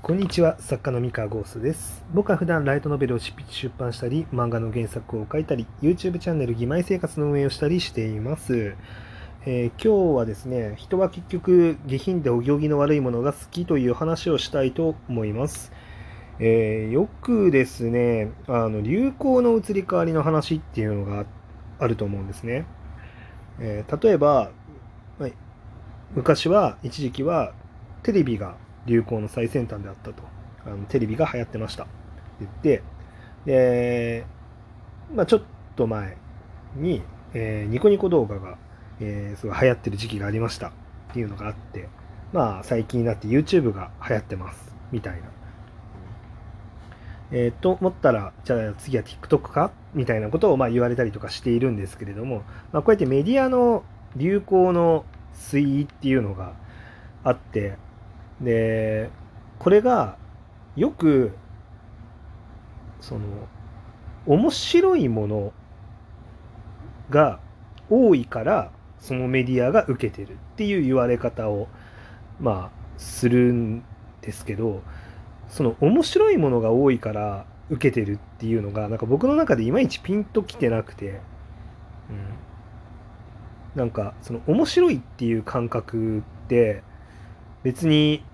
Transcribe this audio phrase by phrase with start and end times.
[0.00, 2.04] こんにちは、作家の三河ゴースです。
[2.14, 8.76] 僕は普段ライトノベルを執筆出版したり、漫画の原作を書いたり、YouTube チャンネル義妹生活の運営をしたりしています。
[9.44, 15.72] えー今日はですね、人は結局下品でお行儀の悪いものが好きという話をしたいと思います。
[16.38, 21.26] えーよくですね、あの流行の移り変わりの話っていうのが
[21.80, 22.66] あると思うんですね。
[23.58, 24.52] えー例えば、
[25.18, 25.34] はい
[26.14, 27.52] 昔は一時期は
[28.04, 28.56] テレビが
[28.88, 30.22] 流行の最先端であったと。
[30.66, 31.84] あのテレビが流行ってました。
[31.84, 31.92] って
[32.40, 32.82] 言って
[33.46, 34.26] で、
[35.14, 35.42] まあ、ちょっ
[35.76, 36.16] と前
[36.76, 38.58] に、えーニコニコ動画が、
[39.00, 40.72] えーすごい流行ってる時期がありましたっ
[41.12, 41.88] ていうのがあって
[42.32, 44.74] まあ最近になって YouTube が流行ってます。
[44.90, 45.28] みたいな。
[47.30, 49.70] えーと思ったらじゃあ次は TikTok か？
[49.94, 52.42] みたいなことをまあ言われたりとかしているんですけれども、
[52.72, 53.84] まあ、こうやってメディアの
[54.16, 56.54] 流行の推移っていうのが
[57.24, 57.76] あって
[58.40, 59.10] で
[59.58, 60.16] これが
[60.76, 61.32] よく
[63.00, 63.24] その
[64.26, 65.52] 面白いもの
[67.10, 67.40] が
[67.90, 71.68] 多いからそのメディアが受けてるっていう言われ方を
[72.40, 73.84] まあするん
[74.20, 74.82] ですけど
[75.48, 81.20] その面白いものが多いから受けてるっていうのがなんか僕の中でいまいちピンときてなくて、
[82.10, 86.82] うん、なんかその面白いっていう感覚って
[87.62, 88.24] 別に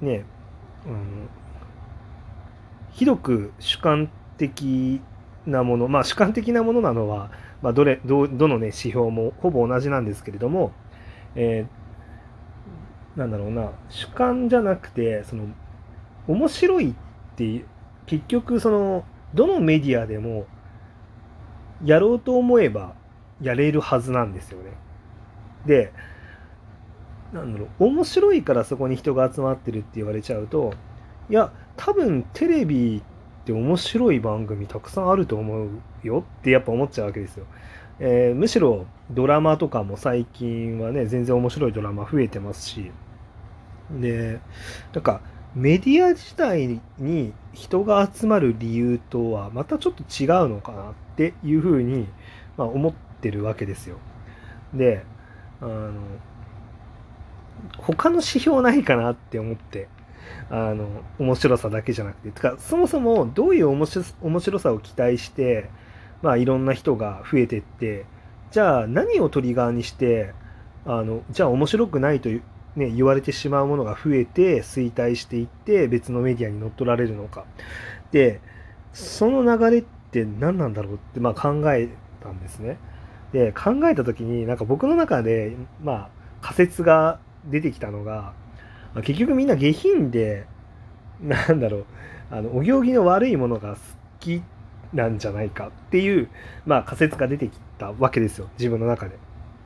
[0.00, 0.24] ね、
[0.86, 1.28] うん、
[2.90, 5.00] ひどく主観的
[5.46, 7.30] なものまあ主観的なものなのは、
[7.62, 10.72] まあ、どれどどのね指標もほぼ同じなんですけれども、
[11.34, 11.78] えー
[13.18, 15.48] なんだろうな主観じゃなくてその
[16.28, 16.94] 面白いっ
[17.34, 17.64] て
[18.06, 20.46] 結局そのどのメディアでも
[21.84, 22.94] やろうと思えば
[23.42, 24.72] やれるはずなんですよね。
[25.66, 25.92] で
[27.32, 30.72] なんだろう面白いからそこに人が集まってるって言われちゃうと
[31.28, 35.68] いや多分テレビって面白い番組たくさんあると思う
[36.02, 37.46] よってやっぱ思っちゃうわけですよ。
[38.00, 42.92] えーむしろドラマとかも最近はね全然面白いドラマ増えてますし
[43.90, 44.40] で
[44.92, 45.20] なんか
[45.54, 52.06] メディア自体に人が集まる理由とはまたちょっと違うのかなっていうふうに、
[52.56, 53.96] まあ、思ってるわけですよ。
[54.74, 55.04] で
[55.60, 55.92] あの
[57.78, 59.88] 他の指標ないかなって思って
[60.50, 60.88] あの
[61.18, 62.30] 面白さだけじゃなくて。
[62.30, 65.70] てかそもそもどういう面白面白さを期待して、
[66.22, 68.06] まあ、いろんな人が増えてって
[68.50, 70.32] じゃあ何をトリガーにして
[70.86, 72.42] あのじゃあ面白くないという
[72.78, 77.44] ね、言われてしまうものが増えて衰退していって別のメディアに乗っ取られるのか。
[78.12, 78.40] で
[78.92, 81.88] その流れって何なんだろうってまあ考え
[82.22, 82.78] たんですね。
[83.32, 86.08] で考えた時になんか僕の中でまあ
[86.40, 88.32] 仮説が出てきたのが
[89.02, 90.46] 結局みんな下品で
[91.20, 91.86] なんだろう
[92.30, 93.80] あのお行儀の悪いものが好
[94.20, 94.42] き
[94.92, 96.28] なんじゃないかっていう、
[96.66, 99.18] まあ、仮説が出てきたわけですよ自分の中で。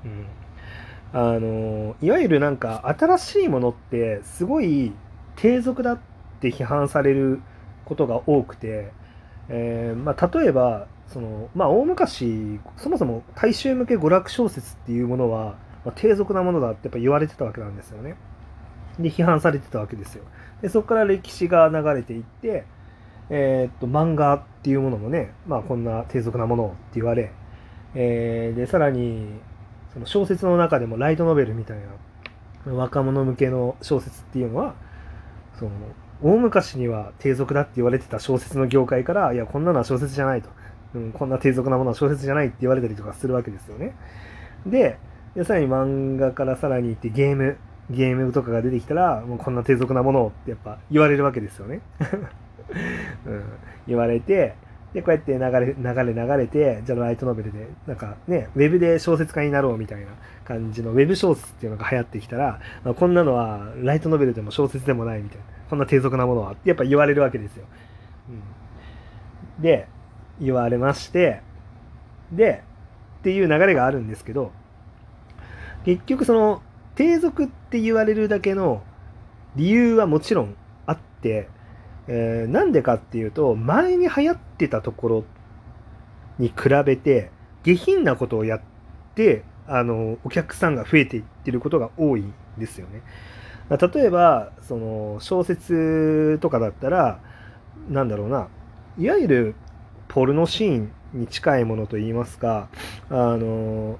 [0.05, 0.27] うん
[1.15, 4.93] あのいわゆるなんか新しいものってすごい
[5.37, 5.99] 低俗だっ
[6.41, 7.43] て批判される
[7.85, 8.93] ことが多くて、
[9.51, 18.17] えーまあ、例えばその、まあ、大昔そもそも大衆向け娯楽小説っていうものは、まあ、低俗なものだってやっぱ言われてたわけなんですよね。
[18.99, 20.25] で批判されてたわけですよ。
[20.61, 22.65] でそこから歴史が流れていって、
[23.31, 27.33] えーっと漫画っていうものもね、まあ、こんな低俗なものって言われ、
[27.95, 29.41] えーでさらに
[29.93, 31.79] その小説の中でもライトノベルみたい
[32.67, 34.75] な若者向けの小説っていうのは
[35.59, 35.71] その
[36.23, 40.49] 大昔には低俗だって言われてた小説の業界からいやこんなのは小説じゃないと、
[40.95, 43.95] うん、こんな低俗なものは小説じゃないって言われたりとかするわけですよね
[44.67, 44.99] で
[45.35, 47.57] でさらに漫画からさらに行ってゲーム
[47.91, 51.81] ゲームとかが出てきたらもうこんな低俗なものをってやっぱ言われるわけですよね、
[53.27, 53.45] うん、
[53.87, 54.55] 言われて
[54.93, 60.09] で、こうやって流れ、流れ流れて、じゃあライトノベルで、なんかね、ウェブで小説家になろうみたいな
[60.45, 67.65] 感じのウェブ小説っていうのが流行ってきたら、こんなのはライトノベルでも小説でもないみたいな、こんな低俗なものはってやっぱ言われるわけですよ。
[68.29, 69.89] うん、で、
[70.41, 71.41] 言われまして、
[72.31, 72.63] で、
[73.21, 74.53] っていう流れがあるんですけど、
[75.85, 76.63] 結局その、
[76.95, 78.83] 低俗って言われるだけの
[79.57, 80.55] 理由はもちろん
[80.87, 81.49] あって、
[82.09, 85.25] えーなんでかっていうと前に流行ってたところ
[86.39, 87.31] に比べて
[87.63, 88.61] 下品なことをやっ
[89.15, 93.03] てあのお客さんが増えていってることが多いんですよね。
[93.71, 97.21] 例えばその小説とかだったら
[97.89, 98.49] なんだろうな
[98.99, 99.55] いわゆる
[100.09, 102.69] ポルノシーンに近いものといいますか
[103.09, 103.99] あの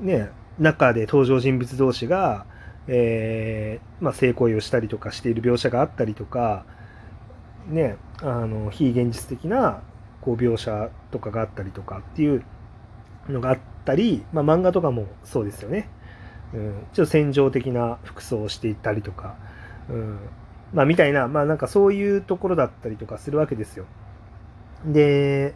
[0.00, 0.30] ね
[0.60, 2.46] 中で登場人物同士が
[2.92, 6.64] えーまあ、性行為をしたりとかしている描写があったりとか、
[7.68, 9.82] ね、あの非現実的な
[10.20, 12.44] こう描写とかがあったりとかっていう
[13.28, 15.88] のがあったり、まあ、漫画とかもそうですよね。
[16.52, 19.36] うん、ちょっと戦場的な服装をしていったりとか、
[19.88, 20.18] うん、
[20.74, 23.84] まあみたいな、まあなんかそういうところだったりとかするわけですよ。
[24.84, 25.54] で、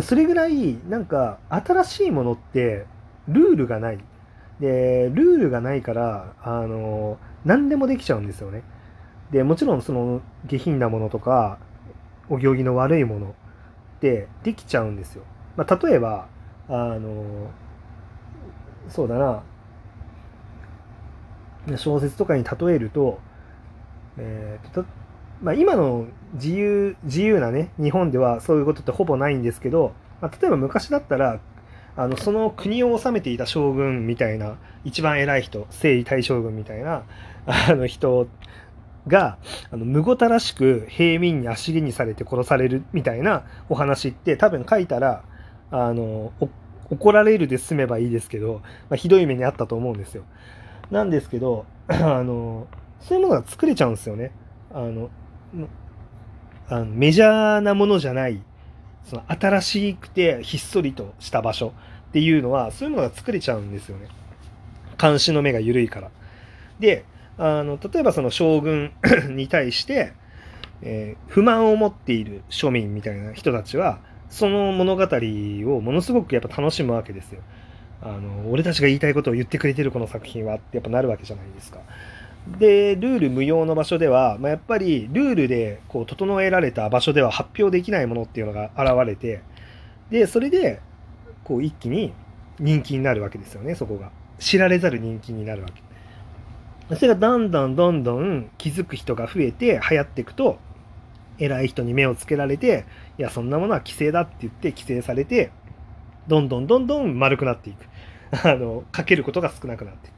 [0.00, 2.86] それぐらいなんか新しいものって
[3.28, 3.98] ルールがない。
[4.60, 8.62] で、ルールがないから、あの、何でもできちゃうんですよね。
[9.30, 11.58] で、もちろんその下品なものとか、
[12.28, 13.32] お行儀の悪いものっ
[14.00, 15.22] てできちゃうんですよ。
[15.56, 16.28] まあ、例えば、
[16.68, 17.50] あの、
[18.88, 19.42] そうだな、
[21.76, 23.20] 小説とかに例えると、
[24.16, 24.84] えーと
[25.42, 31.40] まあ、今の自由自由なね日本ではそういうことってほぼないんですけど、まあ、例えば昔だったら
[31.98, 37.02] あのその国を治めていた将軍みたいな一番偉い人征夷大将軍みたいな
[37.44, 38.28] あの人
[39.08, 39.38] が
[39.72, 45.24] あのむごたらしく平民に足毛にされて殺されるみたいなお話って多分書いたら
[45.72, 46.32] あの
[46.88, 50.22] 怒られるで済めばいいですけど、まあ、ひどい目にあったと思うんですよ。
[50.92, 52.68] なんですけど あの
[53.00, 54.30] そういうものが作れちゃうんですよね。
[54.72, 55.10] あの
[56.68, 58.40] あのメジャーなものじゃない
[59.08, 61.72] その新しくてひっそりとした場所
[62.10, 64.08] っていうのはそういうのが作れちゃうんですよね。
[65.00, 66.10] 監視の目が緩いから。
[66.78, 67.04] で
[67.38, 68.92] あの例えばその将軍
[69.34, 70.12] に対して、
[70.82, 77.40] えー、不満を持っている庶民みたいな人たちはその物語をものすごくやっぱ楽しむわけですよ。
[78.00, 81.80] あの俺たちが言いたいことを言ってくれてるこの作品はってやっぱなるわけじゃないですか。
[82.46, 89.42] でルール無用の場所では、まあ、やっぱりルールでこう整えられた場所では発表できないものっていうのが現れて
[90.10, 90.80] でそれで
[91.44, 92.12] こう一気に
[92.58, 94.10] 人気になるわけですよねそこが。
[94.38, 95.68] 知られざる人気になるわ
[96.88, 96.94] け。
[96.96, 100.58] それがどんどんどんどん気づく人が増えて流行っていくと
[101.38, 102.86] 偉い人に目をつけられて
[103.18, 105.50] いやそんなものは規制だって言って規制されて
[106.28, 107.84] どんどんどんどん丸くなっていく。
[108.44, 110.17] あのかけることが少なくなっていく。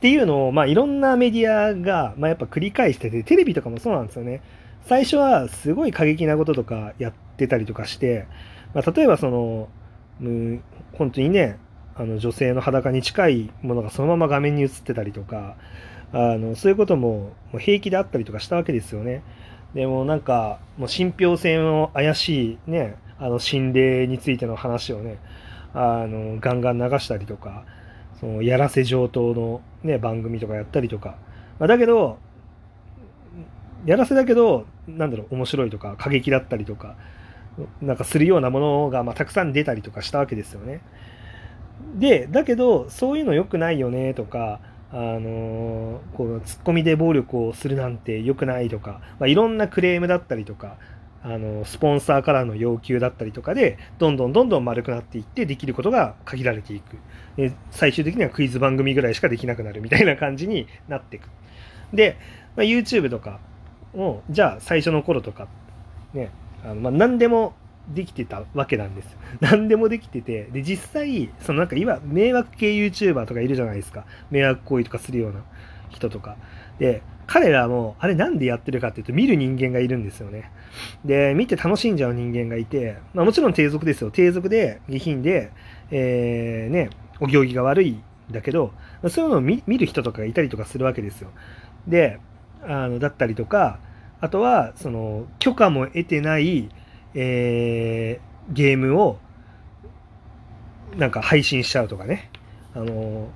[0.00, 4.40] っていうのを、まあ、いろんなメディアが、まあ、やっぱ繰り返してて、テレビとかもそうなんですよね。
[4.86, 8.26] 最初はすごい過激なこととかやってたりとかして、
[8.72, 9.68] まあ、例えばその、
[10.22, 10.62] うん、
[10.94, 11.58] 本当にね、
[11.94, 15.56] あの女性の裸に近いものがそのまま画面に映ってたりとか、
[16.14, 19.22] あのそういうことももう平気であったりとかしたわけですよね。
[19.74, 25.18] でもなんか、もう信憑性の怪しいね、あの心霊についての話をね、
[25.74, 27.64] あのガンガン流したりとか、
[28.20, 31.16] そのやらせ上等の、ね、番組とかやったりとか、
[31.58, 32.18] まあ、だけど
[33.86, 36.96] やらせだけどなんだろう面白いとか過激だったりとか
[37.80, 40.82] なんかするようなものが、まあ、たくさん出たりとかしたわけですよね。
[41.94, 44.60] でだけどそういうの良くないよねとか
[44.92, 50.76] あのこうツッコミで暴力をするなんて良くないとか、まあ、いろんなクレームだったりとか
[51.22, 56.96] あのスポンサーからの要求だったりとかでどんどんどんどん丸くなっていってできることが限られていく
[57.36, 61.28] で最終的にはクイズ番組ぐらいしかできなくなるみたいな感じになっていく
[61.92, 62.16] で、
[62.56, 63.38] まあ、YouTube とか
[63.94, 65.48] もじゃあ最初の頃とか
[66.14, 66.30] ね
[66.64, 67.54] あの、まあ、何でも
[67.88, 69.16] できてたわけなんです。
[69.40, 74.04] 何でもできてて、で、実際、そのなんか今、迷惑系 YouTuber とかいるじゃないですか。
[74.30, 75.40] 迷惑行為とかするような
[75.88, 76.36] 人とか。
[76.78, 80.50] で、彼らも、あれなんでやってるかっていうと、見る人間がいるんですよね。
[81.04, 84.10] で、見て楽しんじゃう人間がいて、まあもちろん低俗ですよ。
[84.10, 85.52] 低俗で、下品で、
[85.92, 88.72] えー、ね、お行儀が悪いんだけど、
[89.08, 91.30] そういうのを見る人とかがいたりとかするわけですよ。
[91.86, 92.18] で、
[92.64, 93.78] あの、だったりとか、
[94.20, 96.68] あとは、その、許可も得てない、
[97.14, 99.18] えー、ゲームを、
[100.96, 102.28] なんか配信しちゃうとかね。
[102.74, 103.28] あの、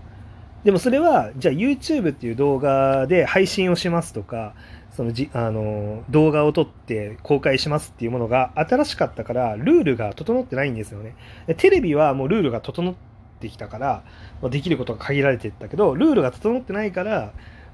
[0.65, 4.55] でもそれは、じゃあ YouTube っていう動画で配信をしますとか、
[4.95, 11.17] そのじあの動画を撮って公開しますっていうものが新しかったからルールが整ってないんですよね。
[11.57, 12.95] テレビはもうルールが整っ
[13.41, 14.05] てきたから
[14.41, 17.33] まできることが限られてったけどルールが整ってないから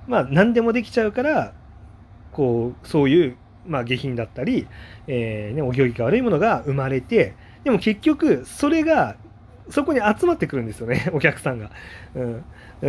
[0.09, 1.53] まあ何でもできちゃうから
[2.33, 4.67] こうそういう、まあ、下品だったり、
[5.07, 9.17] えーね、お行儀が悪いものが生まれてでも結局それが
[9.71, 11.71] そこに集まってくるんですよね お客さんが。
[12.15, 12.45] うん。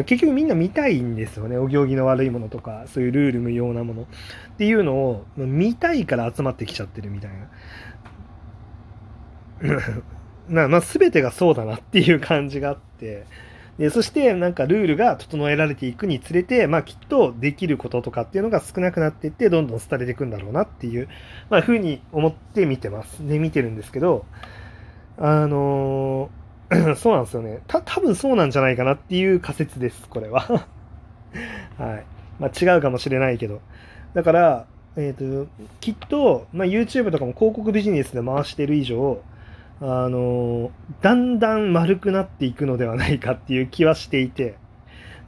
[0.05, 4.01] 結局みんな見たいんですよねお行儀の悪いものとかそういうルール無用なもの。
[4.03, 4.05] っ
[4.57, 7.31] ていうのを見たいから集まってきちゃってるみたい
[9.61, 9.77] な。
[10.63, 13.25] な、まあ、全てがそうだなっていう感じがあって。
[13.77, 21.07] でそしてなんかルールが整えられていくにつれて、まあ、きっとできることとかっていうのが少なくなっていってどんどん廃れていくんだろうなっていう、
[21.49, 23.27] まあ、ふうに思って見てます。
[23.27, 24.25] で見てるんですけど
[25.17, 26.40] あのー
[26.95, 27.61] そうなんですよね。
[27.67, 30.41] た、多分そうなんじゃないかなっていう仮説です、これは。
[31.77, 32.05] はい。
[32.39, 33.61] まあ、違うかもしれないけど。
[34.13, 35.49] だから、えっ、ー、と、
[35.79, 39.21] きっと、まあ、YouTube とかも広告ビジネスで回してる以上、
[39.81, 44.55] あの、だんだん丸くなっていくのではないかっていう気はしていて、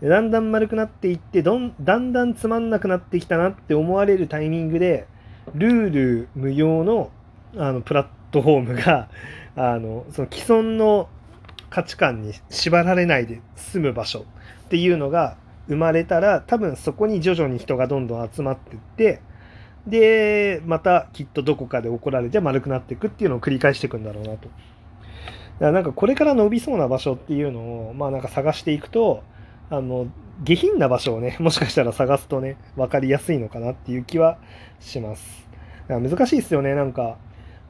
[0.01, 5.07] だんだん丸くなっていってどん、だんだんつまんなくなってきたなって思われるタイミングで、
[5.55, 7.11] ルール無用の
[7.55, 9.09] あのプラットフォームが、
[9.55, 11.09] あのその既存の
[11.73, 14.19] 価値観に縛られないで済む場所
[14.65, 15.37] っていうのが
[15.67, 19.21] 生まれたら、多分そこに徐々に人がどんどん集まってって、
[19.87, 24.49] で、またきっとどこかで怒られて丸くなっていくっていうのを繰り返していくんだろうなと。
[24.49, 24.51] だか
[25.59, 29.23] らなんかこれから伸びそうな場所っていうのを、まあなんか探していくと、
[29.71, 30.05] あの、
[30.43, 34.37] 下品な場所をね、 もしかしたら探すとね、分かりやすいのかなっていう気は
[34.79, 35.49] します。
[35.87, 37.17] 難しいですよね、なんか。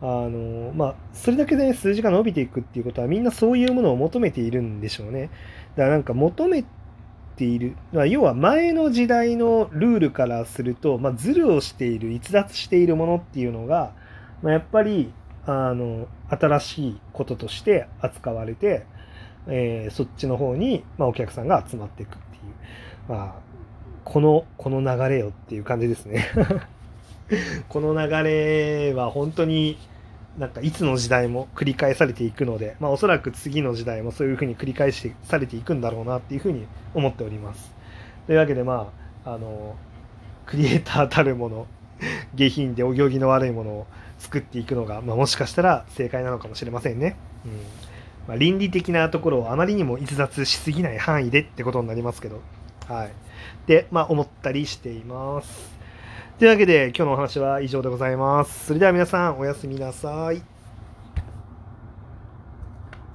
[0.02, 5.30] あの、まあ、それだけで、ね、数字が伸びていくっていうことは、みんなそういうものを求めているんでしょうね。
[5.76, 6.66] だからなんか求め
[7.36, 13.94] ている、まあ、要は前の時代のルールからすると、まあ、ズルをしている、逸脱しているものっていうのが、
[14.42, 15.14] まあ、やっぱり、
[15.46, 18.86] あの、新しいこととして扱われて、
[19.48, 22.40] えー、そっちの方に、ま、お客さんが集まっていくってい
[23.10, 23.54] う、まあ、
[24.06, 26.30] この、この流れよっていう感じですね
[27.70, 29.78] この流れは本当に
[30.38, 37.74] なんかいつの時代も繰り返されていくので、まあ、おそらく次の時代もそういうふうに繰り返しされていくんだろうなっていうふうに思っております。
[38.26, 38.92] というわけでま
[39.26, 39.76] ああの
[40.46, 41.68] クリエイターたるもの
[42.36, 43.88] 下品でお行儀の悪いものを
[44.20, 47.16] 作っていくのが、まあ、もしかしたら正解なのかもしれませんね。
[47.46, 47.52] うん
[48.28, 52.42] まあ、倫理的なところをあまりにも逸脱しすぎない範囲でってことになりますけど。
[52.88, 53.12] はい。
[53.68, 55.74] で、まあ思ったりしています。
[56.40, 58.66] というわけで今日のお話は以上でございます。
[58.66, 60.53] それでは皆さんおやすみなさい。